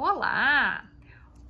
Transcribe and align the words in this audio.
Olá! 0.00 0.88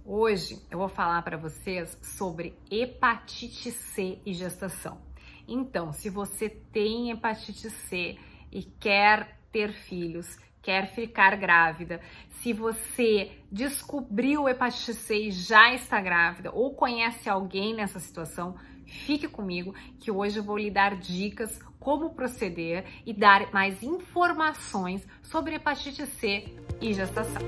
Hoje 0.06 0.58
eu 0.70 0.78
vou 0.78 0.88
falar 0.88 1.20
para 1.20 1.36
vocês 1.36 1.98
sobre 2.00 2.58
hepatite 2.70 3.70
C 3.70 4.22
e 4.24 4.32
gestação. 4.32 5.02
Então, 5.46 5.92
se 5.92 6.08
você 6.08 6.48
tem 6.48 7.10
hepatite 7.10 7.68
C 7.68 8.16
e 8.50 8.62
quer 8.62 9.38
ter 9.52 9.70
filhos, 9.70 10.38
quer 10.62 10.86
ficar 10.94 11.36
grávida, 11.36 12.00
se 12.40 12.54
você 12.54 13.32
descobriu 13.52 14.48
hepatite 14.48 14.94
C 14.94 15.26
e 15.26 15.30
já 15.30 15.74
está 15.74 16.00
grávida 16.00 16.50
ou 16.50 16.74
conhece 16.74 17.28
alguém 17.28 17.74
nessa 17.74 18.00
situação, 18.00 18.56
fique 18.88 19.28
comigo 19.28 19.74
que 20.00 20.10
hoje 20.10 20.38
eu 20.38 20.42
vou 20.42 20.58
lhe 20.58 20.70
dar 20.70 20.96
dicas 20.96 21.60
como 21.78 22.10
proceder 22.10 22.84
e 23.06 23.12
dar 23.12 23.52
mais 23.52 23.82
informações 23.82 25.06
sobre 25.22 25.54
hepatite 25.54 26.06
C 26.06 26.44
e 26.80 26.92
gestação. 26.92 27.42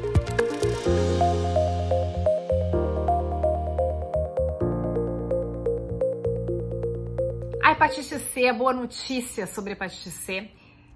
A 7.63 7.72
hepatite 7.72 8.18
C, 8.18 8.46
a 8.46 8.52
boa 8.52 8.72
notícia 8.72 9.46
sobre 9.46 9.72
hepatite 9.72 10.11
C 10.11 10.50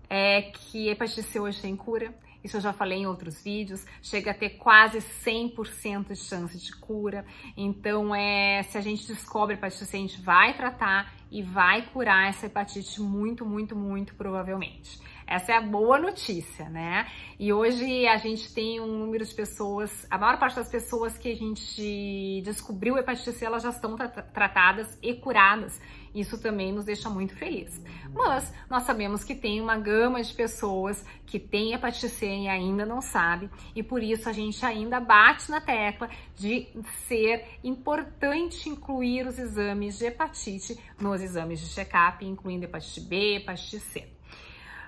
é 0.09 0.43
que 0.43 0.89
hepatite 0.89 1.23
C 1.23 1.41
hoje 1.41 1.61
tem 1.61 1.75
cura. 1.77 2.15
Isso 2.45 2.59
eu 2.59 2.61
já 2.61 2.75
falei 2.75 2.99
em 2.99 3.07
outros 3.07 3.43
vídeos, 3.43 3.87
chega 4.03 4.33
a 4.33 4.35
ter 4.35 4.51
quase 4.51 4.99
100% 4.99 6.09
de 6.09 6.17
chance 6.17 6.59
de 6.59 6.77
cura. 6.77 7.25
Então, 7.57 8.15
é, 8.15 8.63
se 8.65 8.77
a 8.77 8.83
gente 8.83 9.07
descobre 9.07 9.55
hepatite 9.55 9.87
C, 9.87 9.97
a 9.97 10.01
gente 10.01 10.21
vai 10.21 10.55
tratar 10.55 11.15
e 11.31 11.43
vai 11.43 11.83
curar 11.83 12.29
essa 12.29 12.47
hepatite 12.47 13.01
muito, 13.01 13.47
muito, 13.47 13.75
muito 13.75 14.15
provavelmente. 14.15 15.01
Essa 15.27 15.53
é 15.53 15.57
a 15.57 15.61
boa 15.61 15.99
notícia, 15.99 16.69
né? 16.69 17.07
E 17.39 17.53
hoje 17.53 18.07
a 18.07 18.17
gente 18.19 18.53
tem 18.53 18.81
um 18.81 18.99
número 18.99 19.25
de 19.25 19.35
pessoas, 19.35 20.07
a 20.11 20.19
maior 20.19 20.39
parte 20.39 20.57
das 20.57 20.69
pessoas 20.69 21.17
que 21.17 21.33
a 21.33 21.37
gente 21.37 22.43
descobriu 22.45 22.99
hepatite 22.99 23.33
C, 23.33 23.45
elas 23.45 23.63
já 23.63 23.71
estão 23.71 23.97
tra 23.97 24.09
tratadas 24.09 24.99
e 25.03 25.15
curadas. 25.15 25.81
Isso 26.15 26.41
também 26.41 26.73
nos 26.73 26.85
deixa 26.85 27.11
muito 27.11 27.35
felizes. 27.35 27.83
Mas 28.13 28.53
nós 28.71 28.85
sabemos 28.85 29.25
que 29.25 29.35
tem 29.35 29.61
uma 29.61 29.77
gama 29.77 30.23
de 30.23 30.33
pessoas 30.33 31.05
que 31.27 31.41
têm 31.41 31.73
hepatite 31.73 32.09
C 32.09 32.27
e 32.27 32.49
ainda 32.49 32.87
não 32.87 33.01
sabe, 33.01 33.51
e 33.75 33.83
por 33.83 34.03
isso 34.03 34.29
a 34.29 34.33
gente 34.33 34.65
ainda 34.65 35.01
bate 35.01 35.51
na 35.51 35.61
tecla 35.61 36.09
de 36.37 36.69
ser 37.09 37.59
importante 37.65 38.69
incluir 38.69 39.27
os 39.27 39.39
exames 39.39 39.99
de 39.99 40.07
hepatite 40.07 40.79
nos 41.01 41.21
exames 41.21 41.61
de 41.61 41.67
check-up, 41.67 42.25
incluindo 42.25 42.65
hepatite 42.65 43.01
B, 43.01 43.37
hepatite 43.37 43.81
C. 43.81 44.09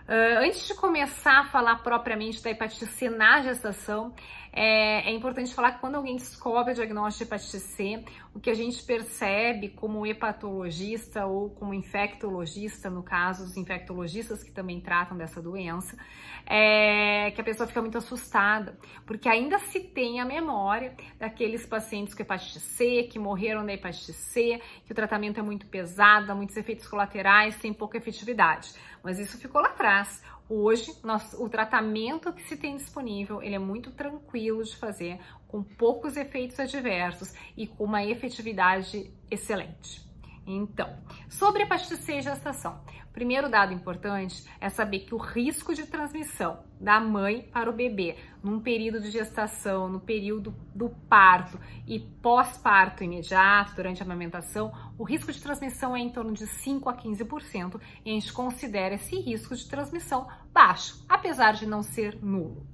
Uh, 0.09 0.39
antes 0.39 0.69
de 0.69 0.75
começar 0.75 1.41
a 1.41 1.45
falar 1.47 1.83
propriamente 1.83 2.41
da 2.41 2.49
hepatite 2.49 2.87
C 2.87 3.11
na 3.11 3.43
gestação, 3.43 4.15
é, 4.53 5.11
é, 5.11 5.13
importante 5.13 5.53
falar 5.53 5.73
que 5.73 5.81
quando 5.81 5.97
alguém 5.97 6.17
descobre 6.17 6.73
o 6.73 6.75
diagnóstico 6.75 7.25
de 7.25 7.29
hepatite 7.29 7.59
C, 7.59 8.05
o 8.33 8.41
que 8.41 8.49
a 8.49 8.55
gente 8.55 8.83
percebe 8.85 9.69
como 9.69 10.07
hepatologista 10.07 11.27
ou 11.27 11.51
como 11.51 11.75
infectologista, 11.75 12.89
no 12.89 13.03
caso, 13.03 13.45
os 13.45 13.57
infectologistas 13.57 14.43
que 14.43 14.51
também 14.51 14.81
tratam 14.81 15.15
dessa 15.15 15.43
doença, 15.43 15.99
é 16.47 17.33
que 17.33 17.41
a 17.41 17.45
pessoa 17.45 17.67
fica 17.67 17.83
muito 17.83 17.99
assustada, 17.99 18.79
porque 19.05 19.29
ainda 19.29 19.59
se 19.59 19.81
tem 19.81 20.21
a 20.21 20.25
memória 20.25 20.95
daqueles 21.19 21.67
pacientes 21.67 22.15
com 22.15 22.23
hepatite 22.23 22.61
C, 22.61 23.09
que 23.11 23.19
morreram 23.19 23.67
da 23.67 23.75
hepatite 23.75 24.15
C, 24.15 24.59
que 24.87 24.93
o 24.93 24.95
tratamento 24.95 25.39
é 25.39 25.43
muito 25.43 25.67
pesado, 25.67 26.29
dá 26.29 26.35
muitos 26.35 26.57
efeitos 26.57 26.87
colaterais, 26.87 27.59
tem 27.59 27.75
pouca 27.75 27.99
efetividade. 27.99 28.73
Mas 29.07 29.21
isso 29.21 29.39
ficou 29.39 29.61
lá 29.61 29.69
atrás. 29.69 30.21
Hoje, 30.49 30.93
o 31.39 31.49
tratamento 31.49 32.33
que 32.33 32.43
se 32.43 32.57
tem 32.57 32.77
disponível, 32.77 33.41
ele 33.41 33.55
é 33.55 33.59
muito 33.59 33.93
tranquilo 33.93 34.65
de 34.65 34.77
fazer, 34.77 35.21
com 35.47 35.63
poucos 35.63 36.17
efeitos 36.17 36.59
adversos 36.59 37.33
e 37.57 37.69
com 37.69 37.85
uma 37.85 38.05
efetividade 38.05 39.13
excelente. 39.31 40.05
Então, 40.47 40.97
sobre 41.29 41.63
hepatite 41.63 41.97
C 41.97 42.19
e 42.19 42.23
gestação. 42.23 42.81
Primeiro 43.13 43.49
dado 43.49 43.73
importante 43.73 44.45
é 44.61 44.69
saber 44.69 45.01
que 45.01 45.15
o 45.15 45.19
risco 45.19 45.75
de 45.75 45.87
transmissão 45.87 46.59
da 46.79 47.01
mãe 47.01 47.49
para 47.51 47.71
o 47.71 47.73
bebê 47.73 48.17
num 48.43 48.61
período 48.61 49.01
de 49.01 49.11
gestação, 49.11 49.89
no 49.89 49.99
período 49.99 50.55
do 50.75 50.91
parto 51.09 51.59
e 51.87 51.99
pós-parto 51.99 53.03
imediato, 53.03 53.75
durante 53.75 54.03
a 54.03 54.05
amamentação, 54.05 54.71
o 54.99 55.03
risco 55.03 55.33
de 55.33 55.41
transmissão 55.41 55.97
é 55.97 56.01
em 56.01 56.11
torno 56.11 56.35
de 56.35 56.47
5 56.47 56.91
a 56.91 56.95
15% 56.95 57.81
e 58.05 58.11
a 58.11 58.13
gente 58.13 58.33
considera 58.33 58.97
esse 58.97 59.19
risco 59.19 59.57
de 59.57 59.67
transmissão 59.67 60.29
baixo, 60.53 61.03
apesar 61.09 61.53
de 61.53 61.67
não 61.67 61.83
ser 61.83 62.23
nulo. 62.23 62.67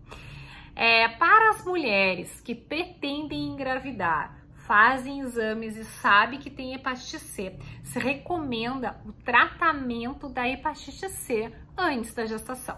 É, 0.75 1.07
para 1.09 1.51
as 1.51 1.65
mulheres 1.65 2.41
que 2.41 2.55
pretendem 2.55 3.45
engravidar, 3.45 4.42
fazem 4.67 5.21
exames 5.21 5.77
e 5.77 5.85
sabe 5.85 6.39
que 6.39 6.51
tem 6.51 6.75
hepatite 6.75 7.19
C, 7.19 7.57
se 7.83 7.99
recomenda 7.99 9.01
o 9.05 9.13
tratamento 9.13 10.29
da 10.29 10.49
hepatite 10.49 11.09
C 11.09 11.53
antes 11.77 12.15
da 12.15 12.27
gestação. 12.27 12.77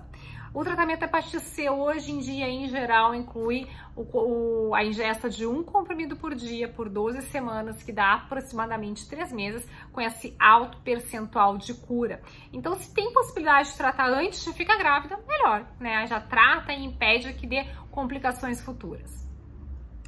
O 0.54 0.62
tratamento 0.62 1.00
da 1.00 1.06
hepatite 1.06 1.40
C 1.40 1.68
hoje 1.68 2.12
em 2.12 2.20
dia, 2.20 2.48
em 2.48 2.68
geral, 2.68 3.12
inclui 3.12 3.68
o, 3.96 4.02
o, 4.68 4.74
a 4.74 4.84
ingesta 4.84 5.28
de 5.28 5.44
um 5.44 5.64
comprimido 5.64 6.14
por 6.14 6.32
dia 6.32 6.68
por 6.68 6.88
12 6.88 7.22
semanas, 7.22 7.82
que 7.82 7.90
dá 7.90 8.14
aproximadamente 8.14 9.08
3 9.08 9.32
meses, 9.32 9.68
com 9.92 10.00
esse 10.00 10.34
alto 10.38 10.78
percentual 10.78 11.58
de 11.58 11.74
cura. 11.74 12.22
Então, 12.52 12.76
se 12.76 12.94
tem 12.94 13.12
possibilidade 13.12 13.72
de 13.72 13.76
tratar 13.76 14.08
antes 14.10 14.44
de 14.44 14.52
ficar 14.52 14.76
grávida, 14.76 15.18
melhor, 15.26 15.66
né? 15.80 16.06
Já 16.06 16.20
trata 16.20 16.72
e 16.72 16.84
impede 16.84 17.32
que 17.34 17.48
dê 17.48 17.64
complicações 17.90 18.60
futuras. 18.60 19.23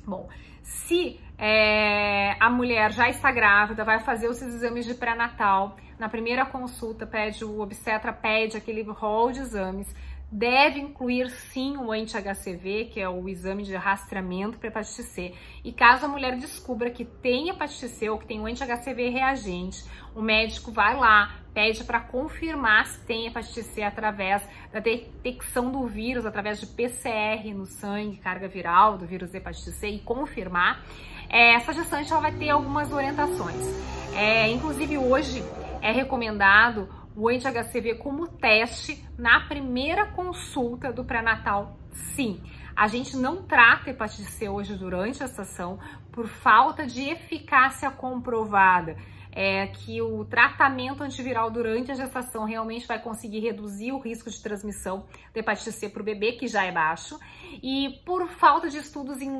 Bom, 0.06 0.28
se 0.62 1.18
é, 1.36 2.36
a 2.38 2.48
mulher 2.48 2.92
já 2.92 3.08
está 3.08 3.32
grávida, 3.32 3.84
vai 3.84 3.98
fazer 4.00 4.28
os 4.28 4.40
exames 4.40 4.86
de 4.86 4.94
pré-natal, 4.94 5.76
na 5.98 6.08
primeira 6.08 6.46
consulta 6.46 7.06
pede, 7.06 7.44
o 7.44 7.60
obstetra 7.60 8.12
pede 8.12 8.56
aquele 8.56 8.82
rol 8.82 9.32
de 9.32 9.40
exames, 9.40 9.92
deve 10.30 10.80
incluir 10.80 11.30
sim 11.30 11.76
o 11.76 11.92
anti-HCV, 11.92 12.90
que 12.92 13.00
é 13.00 13.08
o 13.08 13.28
exame 13.28 13.62
de 13.62 13.74
rastreamento 13.76 14.58
para 14.58 14.68
hepatite 14.68 15.02
C. 15.02 15.34
E 15.64 15.72
caso 15.72 16.06
a 16.06 16.08
mulher 16.08 16.36
descubra 16.36 16.90
que 16.90 17.04
tem 17.04 17.48
hepatite 17.48 17.88
C 17.88 18.10
ou 18.10 18.18
que 18.18 18.26
tem 18.26 18.40
o 18.40 18.46
anti-HCV 18.46 19.08
reagente, 19.08 19.84
o 20.14 20.20
médico 20.20 20.72
vai 20.72 20.96
lá, 20.96 21.36
pede 21.54 21.84
para 21.84 22.00
confirmar 22.00 22.86
se 22.86 23.00
tem 23.06 23.26
hepatite 23.26 23.62
C 23.62 23.82
através 23.82 24.42
da 24.72 24.80
detecção 24.80 25.70
do 25.70 25.86
vírus, 25.86 26.26
através 26.26 26.60
de 26.60 26.66
PCR 26.66 27.54
no 27.54 27.64
sangue, 27.64 28.16
carga 28.16 28.48
viral 28.48 28.98
do 28.98 29.06
vírus 29.06 29.32
hepatite 29.32 29.70
C 29.72 29.88
e 29.88 29.98
confirmar. 30.00 30.84
É, 31.28 31.54
essa 31.54 31.72
gestante 31.72 32.12
ela 32.12 32.20
vai 32.20 32.32
ter 32.32 32.50
algumas 32.50 32.92
orientações. 32.92 33.64
É, 34.14 34.48
inclusive 34.48 34.98
hoje 34.98 35.42
é 35.82 35.92
recomendado 35.92 36.88
o 37.16 37.28
anti-HCV 37.30 37.94
como 37.94 38.28
teste 38.28 39.02
na 39.16 39.40
primeira 39.40 40.06
consulta 40.06 40.92
do 40.92 41.02
pré-natal, 41.02 41.78
sim. 42.14 42.42
A 42.76 42.88
gente 42.88 43.16
não 43.16 43.42
trata 43.42 43.88
hepatite 43.88 44.30
C 44.30 44.50
hoje 44.50 44.74
durante 44.74 45.22
a 45.22 45.26
estação 45.26 45.78
por 46.12 46.28
falta 46.28 46.86
de 46.86 47.08
eficácia 47.08 47.90
comprovada. 47.90 48.96
É 49.38 49.66
que 49.66 50.00
o 50.00 50.24
tratamento 50.24 51.02
antiviral 51.02 51.50
durante 51.50 51.90
a 51.90 51.94
gestação 51.94 52.44
realmente 52.44 52.86
vai 52.86 52.98
conseguir 52.98 53.40
reduzir 53.40 53.92
o 53.92 53.98
risco 53.98 54.30
de 54.30 54.42
transmissão 54.42 55.06
da 55.32 55.40
hepatite 55.40 55.72
C 55.72 55.90
para 55.90 56.00
o 56.00 56.04
bebê, 56.04 56.32
que 56.32 56.46
já 56.46 56.64
é 56.64 56.72
baixo, 56.72 57.18
e 57.62 58.00
por 58.04 58.26
falta 58.28 58.70
de 58.70 58.78
estudos 58.78 59.20
em, 59.20 59.30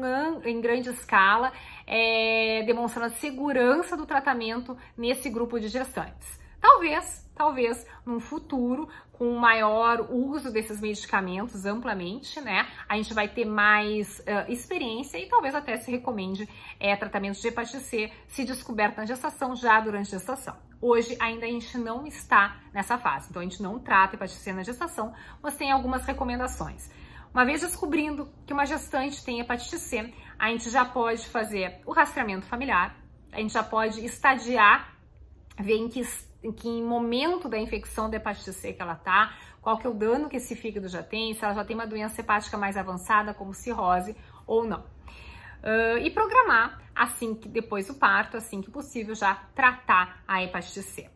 em 0.44 0.60
grande 0.60 0.90
escala, 0.90 1.50
é, 1.86 2.62
demonstrando 2.66 3.06
a 3.06 3.16
segurança 3.18 3.96
do 3.96 4.04
tratamento 4.04 4.76
nesse 4.96 5.30
grupo 5.30 5.58
de 5.58 5.68
gestantes. 5.68 6.38
Talvez 6.60 7.25
talvez 7.36 7.86
num 8.04 8.18
futuro, 8.18 8.88
com 9.12 9.36
maior 9.36 10.08
uso 10.10 10.50
desses 10.50 10.80
medicamentos 10.80 11.64
amplamente, 11.64 12.40
né, 12.40 12.66
a 12.88 12.96
gente 12.96 13.14
vai 13.14 13.28
ter 13.28 13.44
mais 13.44 14.18
uh, 14.20 14.50
experiência 14.50 15.18
e 15.18 15.28
talvez 15.28 15.54
até 15.54 15.76
se 15.76 15.90
recomende 15.90 16.48
é, 16.80 16.96
tratamento 16.96 17.40
de 17.40 17.46
hepatite 17.46 17.80
C 17.80 18.10
se 18.26 18.44
descoberto 18.44 18.96
na 18.96 19.04
gestação, 19.04 19.54
já 19.54 19.80
durante 19.80 20.14
a 20.14 20.18
gestação. 20.18 20.56
Hoje 20.80 21.16
ainda 21.20 21.46
a 21.46 21.48
gente 21.48 21.78
não 21.78 22.06
está 22.06 22.60
nessa 22.72 22.98
fase, 22.98 23.28
então 23.30 23.40
a 23.40 23.44
gente 23.44 23.62
não 23.62 23.78
trata 23.78 24.16
hepatite 24.16 24.40
C 24.40 24.52
na 24.52 24.62
gestação, 24.62 25.14
mas 25.42 25.56
tem 25.56 25.70
algumas 25.70 26.04
recomendações. 26.04 26.90
Uma 27.32 27.44
vez 27.44 27.60
descobrindo 27.60 28.28
que 28.46 28.52
uma 28.52 28.64
gestante 28.64 29.22
tem 29.22 29.40
hepatite 29.40 29.78
C, 29.78 30.12
a 30.38 30.48
gente 30.48 30.70
já 30.70 30.84
pode 30.84 31.26
fazer 31.28 31.80
o 31.84 31.92
rastreamento 31.92 32.46
familiar, 32.46 32.96
a 33.30 33.40
gente 33.40 33.52
já 33.52 33.62
pode 33.62 34.04
estadiar, 34.04 34.94
ver 35.58 35.76
em 35.76 35.88
que 35.88 36.02
em 36.46 36.52
que 36.52 36.68
momento 36.80 37.48
da 37.48 37.58
infecção 37.58 38.08
da 38.08 38.16
hepatite 38.16 38.52
C 38.52 38.72
que 38.72 38.80
ela 38.80 38.94
tá, 38.94 39.36
qual 39.60 39.76
que 39.76 39.86
é 39.86 39.90
o 39.90 39.94
dano 39.94 40.28
que 40.28 40.36
esse 40.36 40.54
fígado 40.54 40.88
já 40.88 41.02
tem, 41.02 41.34
se 41.34 41.44
ela 41.44 41.54
já 41.54 41.64
tem 41.64 41.74
uma 41.74 41.86
doença 41.86 42.20
hepática 42.20 42.56
mais 42.56 42.76
avançada, 42.76 43.34
como 43.34 43.52
cirrose 43.52 44.16
ou 44.46 44.64
não. 44.64 44.80
Uh, 44.80 45.98
e 46.02 46.10
programar 46.10 46.80
assim 46.94 47.34
que 47.34 47.48
depois 47.48 47.88
do 47.88 47.94
parto, 47.94 48.36
assim 48.36 48.62
que 48.62 48.70
possível, 48.70 49.14
já 49.14 49.34
tratar 49.54 50.22
a 50.26 50.42
hepatite 50.42 50.82
C. 50.82 51.10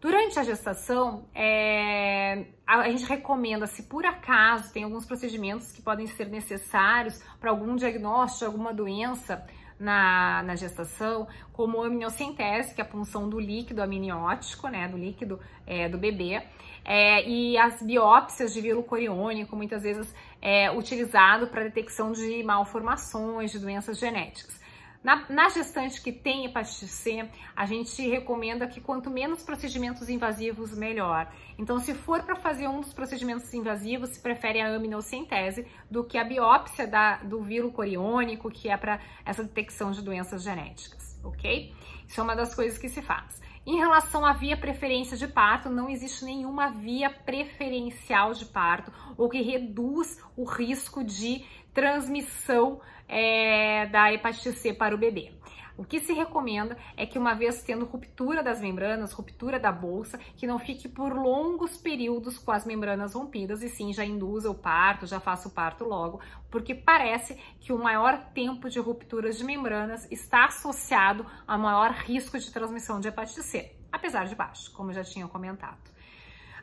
Durante 0.00 0.36
a 0.36 0.42
gestação, 0.42 1.28
é, 1.32 2.46
a 2.66 2.90
gente 2.90 3.04
recomenda, 3.04 3.68
se 3.68 3.84
por 3.84 4.04
acaso 4.04 4.72
tem 4.72 4.82
alguns 4.82 5.06
procedimentos 5.06 5.70
que 5.70 5.80
podem 5.80 6.08
ser 6.08 6.28
necessários 6.28 7.22
para 7.38 7.50
algum 7.50 7.76
diagnóstico 7.76 8.46
alguma 8.46 8.74
doença 8.74 9.46
na, 9.82 10.42
na 10.44 10.54
gestação, 10.54 11.26
como 11.52 11.82
amniocentese, 11.82 12.72
que 12.72 12.80
é 12.80 12.84
a 12.84 12.86
punção 12.86 13.28
do 13.28 13.40
líquido 13.40 13.82
amniótico, 13.82 14.68
né, 14.68 14.86
do 14.86 14.96
líquido 14.96 15.40
é, 15.66 15.88
do 15.88 15.98
bebê, 15.98 16.40
é, 16.84 17.28
e 17.28 17.58
as 17.58 17.82
biópsias 17.82 18.54
de 18.54 18.60
vírus 18.60 18.86
coriônico, 18.86 19.56
muitas 19.56 19.82
vezes 19.82 20.14
é 20.40 20.70
utilizado 20.70 21.48
para 21.48 21.64
detecção 21.64 22.12
de 22.12 22.42
malformações, 22.44 23.50
de 23.50 23.58
doenças 23.58 23.98
genéticas. 23.98 24.61
Na, 25.02 25.24
na, 25.28 25.48
gestante 25.48 26.00
que 26.00 26.12
tem 26.12 26.44
hepatite 26.44 26.86
C, 26.86 27.28
a 27.56 27.66
gente 27.66 28.00
recomenda 28.08 28.68
que 28.68 28.80
quanto 28.80 29.10
menos 29.10 29.42
procedimentos 29.42 30.08
invasivos, 30.08 30.76
melhor. 30.76 31.28
Então, 31.58 31.80
se 31.80 31.92
for 31.92 32.22
para 32.22 32.36
fazer 32.36 32.68
um 32.68 32.80
dos 32.80 32.92
procedimentos 32.92 33.52
invasivos, 33.52 34.10
se 34.10 34.20
prefere 34.20 34.60
a 34.60 34.74
aminocentese 34.74 35.66
do 35.90 36.04
que 36.04 36.16
a 36.16 36.24
biópsia 36.24 36.86
da, 36.86 37.16
do 37.16 37.42
vírus 37.42 37.72
coriônico, 37.72 38.48
que 38.48 38.68
é 38.68 38.76
para 38.76 39.00
essa 39.24 39.42
detecção 39.42 39.90
de 39.90 40.02
doenças 40.02 40.42
genéticas, 40.42 41.11
ok? 41.22 41.74
Isso 42.06 42.20
é 42.20 42.22
uma 42.22 42.36
das 42.36 42.54
coisas 42.54 42.78
que 42.78 42.88
se 42.88 43.02
faz. 43.02 43.40
Em 43.64 43.76
relação 43.76 44.26
à 44.26 44.32
via 44.32 44.56
preferência 44.56 45.16
de 45.16 45.28
parto, 45.28 45.70
não 45.70 45.88
existe 45.88 46.24
nenhuma 46.24 46.70
via 46.70 47.08
preferencial 47.08 48.34
de 48.34 48.44
parto 48.44 48.92
ou 49.16 49.28
que 49.28 49.40
reduz 49.40 50.20
o 50.36 50.44
risco 50.44 51.04
de 51.04 51.44
transmissão 51.72 52.80
é, 53.08 53.86
da 53.86 54.12
hepatite 54.12 54.52
C 54.52 54.72
para 54.72 54.94
o 54.94 54.98
bebê. 54.98 55.32
O 55.76 55.84
que 55.84 56.00
se 56.00 56.12
recomenda 56.12 56.76
é 56.96 57.06
que, 57.06 57.18
uma 57.18 57.34
vez 57.34 57.62
tendo 57.62 57.86
ruptura 57.86 58.42
das 58.42 58.60
membranas, 58.60 59.12
ruptura 59.12 59.58
da 59.58 59.72
bolsa, 59.72 60.18
que 60.36 60.46
não 60.46 60.58
fique 60.58 60.88
por 60.88 61.14
longos 61.14 61.76
períodos 61.76 62.38
com 62.38 62.52
as 62.52 62.66
membranas 62.66 63.14
rompidas 63.14 63.62
e 63.62 63.68
sim 63.68 63.92
já 63.92 64.04
induza 64.04 64.50
o 64.50 64.54
parto, 64.54 65.06
já 65.06 65.18
faça 65.18 65.48
o 65.48 65.50
parto 65.50 65.84
logo, 65.84 66.20
porque 66.50 66.74
parece 66.74 67.38
que 67.60 67.72
o 67.72 67.78
maior 67.78 68.18
tempo 68.34 68.68
de 68.68 68.78
rupturas 68.78 69.38
de 69.38 69.44
membranas 69.44 70.06
está 70.10 70.44
associado 70.44 71.24
a 71.46 71.56
maior 71.56 71.90
risco 71.92 72.38
de 72.38 72.50
transmissão 72.52 73.00
de 73.00 73.08
hepatite 73.08 73.42
C, 73.42 73.72
apesar 73.90 74.26
de 74.26 74.34
baixo, 74.34 74.70
como 74.72 74.92
já 74.92 75.02
tinha 75.02 75.26
comentado. 75.26 75.90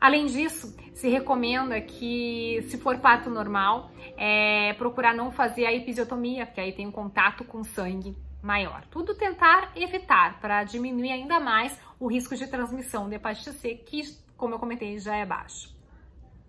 Além 0.00 0.26
disso, 0.26 0.74
se 0.94 1.10
recomenda 1.10 1.78
que, 1.78 2.64
se 2.68 2.78
for 2.78 2.98
parto 3.00 3.28
normal, 3.28 3.90
é, 4.16 4.72
procurar 4.74 5.14
não 5.14 5.30
fazer 5.30 5.66
a 5.66 5.74
episiotomia, 5.74 6.46
porque 6.46 6.60
aí 6.60 6.72
tem 6.72 6.86
um 6.86 6.92
contato 6.92 7.44
com 7.44 7.62
sangue 7.62 8.16
maior. 8.42 8.84
Tudo 8.90 9.14
tentar 9.14 9.72
evitar 9.76 10.40
para 10.40 10.64
diminuir 10.64 11.12
ainda 11.12 11.38
mais 11.38 11.78
o 11.98 12.06
risco 12.06 12.36
de 12.36 12.46
transmissão 12.46 13.08
de 13.08 13.16
hepatite 13.16 13.52
C, 13.52 13.74
que, 13.74 14.02
como 14.36 14.54
eu 14.54 14.58
comentei, 14.58 14.98
já 14.98 15.16
é 15.16 15.26
baixo. 15.26 15.74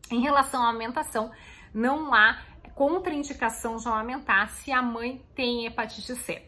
Em 0.09 0.21
relação 0.21 0.63
à 0.63 0.69
alimentação, 0.69 1.31
não 1.73 2.13
há 2.13 2.39
contraindicação 2.75 3.77
de 3.77 3.87
aumentar 3.87 4.49
se 4.49 4.71
a 4.71 4.81
mãe 4.81 5.23
tem 5.35 5.65
hepatite 5.65 6.15
C. 6.15 6.41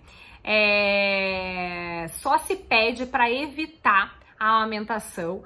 É... 0.44 2.07
Só 2.19 2.38
se 2.38 2.56
pede 2.56 3.06
para 3.06 3.31
evitar 3.31 4.19
a 4.44 4.57
amamentação 4.57 5.42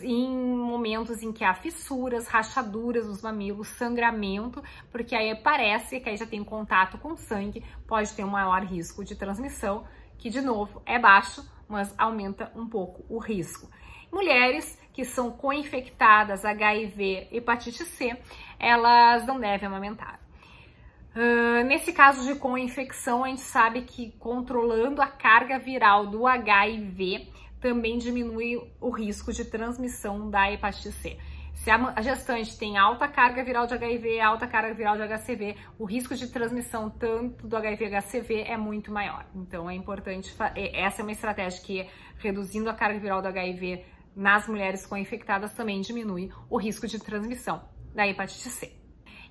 em 0.00 0.30
momentos 0.56 1.20
em 1.20 1.32
que 1.32 1.44
há 1.44 1.52
fissuras, 1.52 2.28
rachaduras 2.28 3.08
nos 3.08 3.20
mamilos, 3.20 3.66
sangramento, 3.68 4.62
porque 4.90 5.16
aí 5.16 5.34
parece 5.34 5.98
que 5.98 6.08
aí 6.08 6.16
já 6.16 6.26
tem 6.26 6.44
contato 6.44 6.96
com 6.96 7.16
sangue, 7.16 7.64
pode 7.88 8.12
ter 8.14 8.24
um 8.24 8.30
maior 8.30 8.62
risco 8.62 9.04
de 9.04 9.16
transmissão, 9.16 9.84
que 10.16 10.30
de 10.30 10.40
novo 10.40 10.80
é 10.86 10.96
baixo, 10.96 11.44
mas 11.68 11.92
aumenta 11.98 12.52
um 12.54 12.68
pouco 12.68 13.04
o 13.08 13.18
risco. 13.18 13.68
Mulheres 14.12 14.80
que 14.92 15.04
são 15.04 15.32
co-infectadas 15.32 16.44
HIV, 16.44 17.28
hepatite 17.32 17.84
C, 17.84 18.16
elas 18.60 19.26
não 19.26 19.40
devem 19.40 19.66
amamentar. 19.66 20.20
Uh, 21.16 21.64
nesse 21.64 21.92
caso 21.92 22.22
de 22.22 22.38
co-infecção, 22.38 23.24
a 23.24 23.28
gente 23.28 23.40
sabe 23.40 23.82
que 23.82 24.12
controlando 24.12 25.02
a 25.02 25.06
carga 25.06 25.58
viral 25.58 26.06
do 26.06 26.26
HIV, 26.26 27.28
também 27.60 27.98
diminui 27.98 28.60
o 28.80 28.90
risco 28.90 29.32
de 29.32 29.44
transmissão 29.44 30.30
da 30.30 30.50
hepatite 30.50 30.92
C. 30.92 31.18
Se 31.54 31.70
a 31.70 32.02
gestante 32.02 32.56
tem 32.58 32.76
alta 32.76 33.08
carga 33.08 33.42
viral 33.42 33.66
de 33.66 33.74
HIV, 33.74 34.20
alta 34.20 34.46
carga 34.46 34.74
viral 34.74 34.96
de 34.96 35.02
HCV, 35.02 35.56
o 35.78 35.84
risco 35.84 36.14
de 36.14 36.28
transmissão 36.28 36.90
tanto 36.90 37.48
do 37.48 37.56
HIV 37.56 37.86
e 37.86 38.00
HCV 38.00 38.42
é 38.42 38.56
muito 38.56 38.92
maior. 38.92 39.26
Então 39.34 39.68
é 39.68 39.74
importante, 39.74 40.34
essa 40.74 41.00
é 41.00 41.02
uma 41.02 41.12
estratégia 41.12 41.62
que 41.62 41.88
reduzindo 42.18 42.68
a 42.68 42.74
carga 42.74 43.00
viral 43.00 43.22
do 43.22 43.28
HIV 43.28 43.84
nas 44.14 44.46
mulheres 44.46 44.86
com 44.86 44.96
infectadas 44.96 45.54
também 45.54 45.80
diminui 45.80 46.30
o 46.48 46.58
risco 46.58 46.86
de 46.86 46.98
transmissão 46.98 47.62
da 47.94 48.06
hepatite 48.06 48.50
C. 48.50 48.85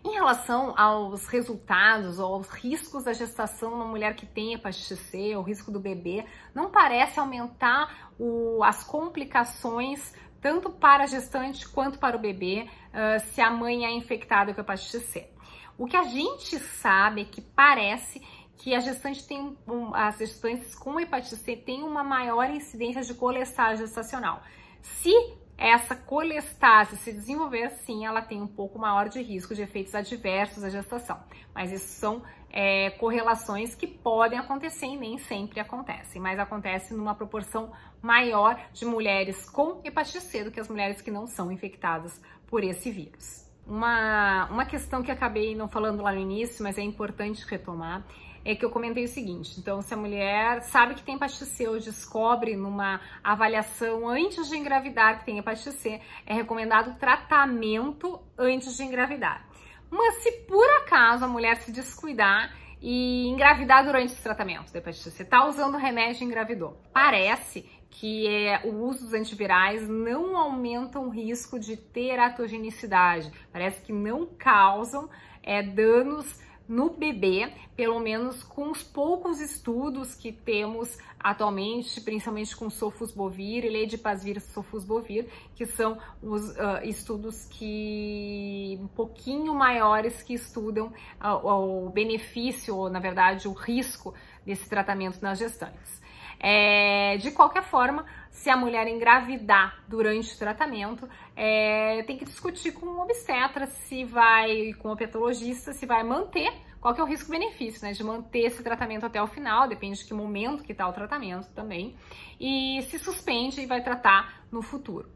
Em 0.05 0.11
relação 0.11 0.75
aos 0.77 1.25
resultados 1.25 2.19
ou 2.19 2.35
aos 2.35 2.47
riscos 2.49 3.05
da 3.05 3.11
gestação 3.11 3.71
numa 3.71 3.87
mulher 3.87 4.15
que 4.15 4.23
tem 4.23 4.53
hepatite 4.53 4.95
C, 4.95 5.35
o 5.35 5.41
risco 5.41 5.71
do 5.71 5.79
bebê, 5.79 6.23
não 6.53 6.69
parece 6.69 7.19
aumentar 7.19 8.11
o, 8.19 8.63
as 8.63 8.83
complicações 8.83 10.13
tanto 10.39 10.69
para 10.69 11.05
a 11.05 11.07
gestante 11.07 11.67
quanto 11.67 11.97
para 11.97 12.15
o 12.15 12.19
bebê 12.19 12.69
uh, 12.93 13.19
se 13.31 13.41
a 13.41 13.49
mãe 13.49 13.83
é 13.83 13.91
infectada 13.91 14.53
com 14.53 14.61
hepatite 14.61 14.99
C. 14.99 15.27
O 15.75 15.87
que 15.87 15.97
a 15.97 16.03
gente 16.03 16.59
sabe 16.59 17.23
é 17.23 17.25
que 17.25 17.41
parece 17.41 18.21
que 18.57 18.75
a 18.75 18.79
gestante 18.81 19.25
tem 19.25 19.57
um, 19.67 19.91
as 19.95 20.19
gestantes 20.19 20.75
com 20.75 20.99
hepatite 20.99 21.35
C 21.35 21.55
têm 21.55 21.81
uma 21.81 22.03
maior 22.03 22.47
incidência 22.51 23.01
de 23.01 23.15
colestase 23.15 23.81
gestacional. 23.81 24.43
Se 24.83 25.11
essa 25.57 25.95
colestase 25.95 26.97
se 26.97 27.13
desenvolver 27.13 27.63
assim, 27.63 28.05
ela 28.05 28.21
tem 28.21 28.41
um 28.41 28.47
pouco 28.47 28.77
maior 28.77 29.07
de 29.07 29.21
risco 29.21 29.55
de 29.55 29.61
efeitos 29.61 29.95
adversos 29.95 30.63
à 30.63 30.69
gestação. 30.69 31.19
Mas 31.53 31.71
isso 31.71 31.87
são 31.87 32.21
é, 32.49 32.89
correlações 32.91 33.73
que 33.75 33.87
podem 33.87 34.37
acontecer 34.37 34.85
e 34.85 34.97
nem 34.97 35.17
sempre 35.17 35.59
acontecem, 35.59 36.21
mas 36.21 36.39
acontece 36.39 36.93
numa 36.93 37.15
proporção 37.15 37.71
maior 38.01 38.59
de 38.73 38.85
mulheres 38.85 39.49
com 39.49 39.81
hepatite 39.83 40.21
C 40.21 40.43
do 40.43 40.51
que 40.51 40.59
as 40.59 40.67
mulheres 40.67 41.01
que 41.01 41.11
não 41.11 41.25
são 41.25 41.51
infectadas 41.51 42.21
por 42.47 42.63
esse 42.63 42.91
vírus. 42.91 43.45
Uma, 43.65 44.45
uma 44.51 44.65
questão 44.65 45.01
que 45.01 45.11
acabei 45.11 45.55
não 45.55 45.67
falando 45.67 46.03
lá 46.03 46.11
no 46.11 46.19
início, 46.19 46.63
mas 46.63 46.77
é 46.77 46.81
importante 46.81 47.45
retomar, 47.49 48.05
é 48.45 48.55
que 48.55 48.63
eu 48.63 48.69
comentei 48.69 49.03
o 49.03 49.07
seguinte: 49.07 49.59
então, 49.59 49.81
se 49.81 49.93
a 49.93 49.97
mulher 49.97 50.61
sabe 50.61 50.93
que 50.93 51.03
tem 51.03 51.15
hepatite 51.15 51.45
C 51.45 51.67
ou 51.67 51.79
descobre 51.79 52.55
numa 52.55 53.01
avaliação 53.23 54.07
antes 54.07 54.47
de 54.47 54.55
engravidar 54.55 55.19
que 55.19 55.25
tem 55.25 55.39
hepatite 55.39 55.71
C, 55.71 55.99
é 56.25 56.33
recomendado 56.33 56.97
tratamento 56.99 58.21
antes 58.37 58.77
de 58.77 58.83
engravidar. 58.83 59.47
Mas 59.89 60.21
se 60.21 60.31
por 60.43 60.69
acaso 60.81 61.25
a 61.25 61.27
mulher 61.27 61.57
se 61.57 61.71
descuidar 61.71 62.55
e 62.81 63.27
engravidar 63.27 63.83
durante 63.83 64.13
esse 64.13 64.21
tratamento 64.21 64.71
da 64.71 64.77
hepatite 64.77 65.09
C, 65.09 65.25
tá 65.25 65.47
usando 65.47 65.77
remédio 65.77 66.21
e 66.21 66.25
engravidou, 66.25 66.79
parece 66.93 67.67
que 67.89 68.27
é, 68.27 68.61
o 68.65 68.73
uso 68.83 69.05
dos 69.05 69.13
antivirais 69.13 69.87
não 69.87 70.37
aumentam 70.37 71.07
o 71.07 71.09
risco 71.09 71.57
de 71.57 71.77
teratogenicidade, 71.77 73.31
parece 73.51 73.81
que 73.81 73.93
não 73.93 74.25
causam 74.25 75.09
é, 75.41 75.63
danos 75.63 76.43
no 76.67 76.89
bebê, 76.89 77.51
pelo 77.75 77.99
menos 77.99 78.43
com 78.43 78.71
os 78.71 78.81
poucos 78.81 79.39
estudos 79.39 80.15
que 80.15 80.31
temos 80.31 80.97
atualmente, 81.19 82.01
principalmente 82.01 82.55
com 82.55 82.69
sofosbovir 82.69 83.65
e 83.65 83.69
ledipasvir 83.69 84.39
sofosbovir, 84.41 85.27
que 85.55 85.65
são 85.65 85.97
os 86.21 86.49
uh, 86.51 86.83
estudos 86.83 87.45
que 87.45 88.77
um 88.81 88.87
pouquinho 88.87 89.53
maiores 89.53 90.21
que 90.21 90.33
estudam 90.33 90.93
uh, 91.21 91.47
o 91.47 91.89
benefício, 91.89 92.75
ou 92.75 92.89
na 92.89 92.99
verdade 92.99 93.47
o 93.47 93.53
risco 93.53 94.13
desse 94.45 94.69
tratamento 94.69 95.19
nas 95.21 95.39
gestantes. 95.39 96.04
É, 96.39 97.17
de 97.17 97.31
qualquer 97.31 97.63
forma, 97.63 98.05
se 98.29 98.49
a 98.49 98.57
mulher 98.57 98.87
engravidar 98.87 99.83
durante 99.87 100.33
o 100.33 100.37
tratamento, 100.37 101.07
é, 101.35 102.03
tem 102.03 102.17
que 102.17 102.25
discutir 102.25 102.71
com 102.73 102.85
o 102.85 103.01
obstetra 103.01 103.65
se 103.65 104.03
vai, 104.03 104.73
com 104.73 104.91
o 104.91 104.95
petologista, 104.95 105.73
se 105.73 105.85
vai 105.85 106.03
manter, 106.03 106.51
qual 106.79 106.93
que 106.93 107.01
é 107.01 107.03
o 107.03 107.07
risco-benefício, 107.07 107.81
né, 107.83 107.93
de 107.93 108.03
manter 108.03 108.45
esse 108.45 108.61
tratamento 108.61 109.05
até 109.05 109.21
o 109.21 109.27
final, 109.27 109.67
depende 109.67 109.99
de 109.99 110.05
que 110.05 110.13
momento 110.13 110.63
que 110.63 110.71
está 110.71 110.87
o 110.87 110.93
tratamento 110.93 111.47
também, 111.53 111.95
e 112.39 112.81
se 112.89 112.99
suspende 112.99 113.61
e 113.61 113.65
vai 113.65 113.81
tratar 113.81 114.45
no 114.51 114.61
futuro. 114.61 115.09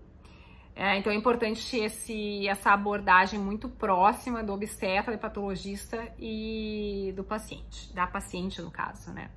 É, 0.75 0.97
então 0.97 1.11
é 1.11 1.15
importante 1.15 1.77
esse, 1.77 2.47
essa 2.47 2.71
abordagem 2.71 3.38
muito 3.38 3.67
próxima 3.67 4.41
do 4.41 4.53
obstetra, 4.53 5.13
do 5.13 5.19
patologista 5.19 6.11
e 6.17 7.13
do 7.17 7.23
paciente, 7.23 7.93
da 7.93 8.07
paciente 8.07 8.61
no 8.61 8.71
caso, 8.71 9.11
né. 9.11 9.29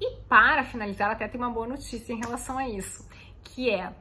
E 0.00 0.16
para 0.28 0.64
finalizar, 0.64 1.10
até 1.10 1.28
tem 1.28 1.40
uma 1.40 1.50
boa 1.50 1.66
notícia 1.66 2.12
em 2.12 2.18
relação 2.18 2.58
a 2.58 2.68
isso, 2.68 3.08
que 3.42 3.70
é 3.70 3.92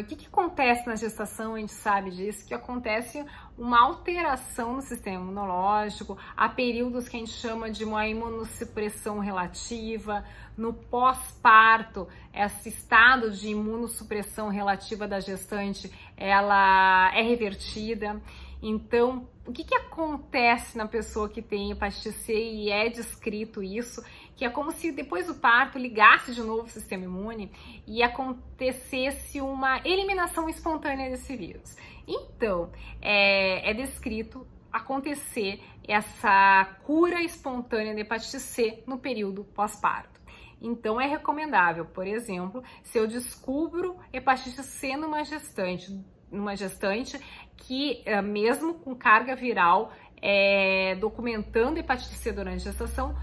o 0.00 0.04
que, 0.04 0.16
que, 0.16 0.26
acontece 0.26 0.84
na 0.86 0.96
gestação? 0.96 1.54
A 1.54 1.60
gente 1.60 1.72
sabe 1.72 2.10
disso, 2.10 2.44
que 2.44 2.52
acontece 2.52 3.24
uma 3.56 3.80
alteração 3.80 4.74
no 4.74 4.82
sistema 4.82 5.22
imunológico, 5.22 6.18
há 6.36 6.48
períodos 6.48 7.08
que 7.08 7.16
a 7.16 7.20
gente 7.20 7.30
chama 7.30 7.70
de 7.70 7.84
uma 7.84 8.06
imunossupressão 8.06 9.20
relativa, 9.20 10.24
no 10.56 10.72
pós-parto, 10.72 12.08
esse 12.34 12.70
estado 12.70 13.30
de 13.30 13.48
imunossupressão 13.48 14.48
relativa 14.48 15.06
da 15.06 15.20
gestante, 15.20 15.92
ela 16.16 17.12
é 17.14 17.22
revertida. 17.22 18.20
Então, 18.60 19.28
o 19.46 19.52
que, 19.52 19.62
que 19.62 19.74
acontece 19.74 20.76
na 20.76 20.88
pessoa 20.88 21.28
que 21.28 21.40
tem 21.40 21.70
hepatite 21.70 22.10
C 22.10 22.34
e 22.34 22.70
é 22.70 22.88
descrito 22.88 23.62
isso? 23.62 24.02
Que 24.36 24.44
é 24.44 24.50
como 24.50 24.70
se 24.70 24.92
depois 24.92 25.26
do 25.26 25.34
parto 25.34 25.78
ligasse 25.78 26.34
de 26.34 26.42
novo 26.42 26.64
o 26.64 26.70
sistema 26.70 27.04
imune 27.04 27.50
e 27.86 28.02
acontecesse 28.02 29.40
uma 29.40 29.80
eliminação 29.84 30.48
espontânea 30.48 31.10
desse 31.10 31.34
vírus. 31.34 31.74
Então, 32.06 32.70
é, 33.00 33.70
é 33.70 33.74
descrito 33.74 34.46
acontecer 34.70 35.62
essa 35.88 36.64
cura 36.84 37.22
espontânea 37.22 37.94
de 37.94 38.02
hepatite 38.02 38.38
C 38.38 38.82
no 38.86 38.98
período 38.98 39.44
pós-parto. 39.44 40.20
Então 40.60 41.00
é 41.00 41.06
recomendável, 41.06 41.86
por 41.86 42.06
exemplo, 42.06 42.62
se 42.82 42.98
eu 42.98 43.06
descubro 43.06 43.96
hepatite 44.12 44.62
C 44.62 44.96
numa 44.96 45.24
gestante 45.24 45.92
numa 46.30 46.56
gestante 46.56 47.18
que, 47.56 48.02
eh, 48.04 48.20
mesmo 48.20 48.74
com 48.74 48.94
carga 48.94 49.34
viral, 49.36 49.92
é, 50.20 50.96
documentando 50.96 51.78
hepatite 51.78 52.14
C 52.14 52.32
durante 52.32 52.68
a 52.68 52.72
gestação, 52.72 53.16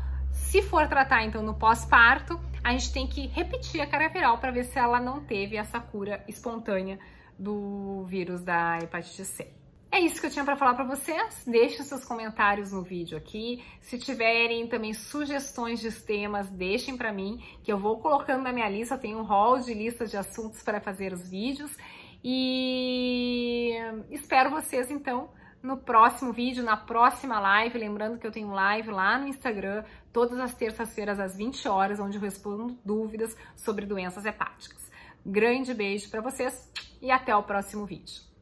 se 0.54 0.62
for 0.62 0.88
tratar 0.88 1.24
então 1.24 1.42
no 1.42 1.56
pós-parto, 1.56 2.40
a 2.64 2.74
gente 2.74 2.94
tem 2.94 3.08
que 3.08 3.26
repetir 3.26 3.82
a 3.82 3.88
carga 3.88 4.10
viral 4.10 4.38
para 4.38 4.52
ver 4.52 4.66
se 4.66 4.78
ela 4.78 5.00
não 5.00 5.20
teve 5.20 5.58
essa 5.58 5.80
cura 5.80 6.24
espontânea 6.28 7.00
do 7.40 8.04
vírus 8.04 8.44
da 8.44 8.78
hepatite 8.78 9.26
C. 9.26 9.52
É 9.92 10.00
isso 10.00 10.22
que 10.22 10.28
eu 10.28 10.30
tinha 10.30 10.46
para 10.46 10.56
falar 10.56 10.76
para 10.76 10.84
vocês. 10.84 11.44
Deixem 11.48 11.84
seus 11.84 12.06
comentários 12.06 12.72
no 12.72 12.84
vídeo 12.84 13.18
aqui. 13.18 13.64
Se 13.82 13.98
tiverem 13.98 14.68
também 14.68 14.94
sugestões 14.94 15.80
de 15.80 15.92
temas, 15.92 16.48
deixem 16.52 16.96
para 16.96 17.12
mim, 17.12 17.44
que 17.64 17.74
eu 17.74 17.78
vou 17.80 17.98
colocando 17.98 18.44
na 18.44 18.54
minha 18.54 18.70
lista. 18.70 18.96
Tenho 18.96 19.18
um 19.18 19.24
rol 19.24 19.58
de 19.58 19.74
lista 19.74 20.06
de 20.06 20.18
assuntos 20.18 20.62
para 20.62 20.80
fazer 20.80 21.14
os 21.14 21.28
vídeos. 21.28 21.76
E 22.24 23.74
espero 24.12 24.52
vocês 24.52 24.92
então 24.92 25.32
no 25.64 25.78
próximo 25.78 26.34
vídeo, 26.34 26.64
na 26.64 26.78
próxima 26.78 27.40
live. 27.40 27.80
Lembrando 27.80 28.20
que 28.20 28.28
eu 28.28 28.32
tenho 28.32 28.52
live 28.52 28.92
lá 28.92 29.18
no 29.18 29.28
Instagram 29.28 29.84
todas 30.14 30.40
as 30.40 30.54
terças-feiras 30.54 31.20
às 31.20 31.36
20 31.36 31.68
horas, 31.68 32.00
onde 32.00 32.18
eu 32.18 32.22
respondo 32.22 32.78
dúvidas 32.86 33.36
sobre 33.58 33.86
doenças 33.86 34.26
hepáticas. 34.26 34.90
Grande 35.26 35.74
beijo 35.74 36.10
para 36.10 36.22
vocês 36.22 36.72
e 37.02 37.12
até 37.12 37.36
o 37.36 37.44
próximo 37.44 37.86
vídeo. 37.86 38.24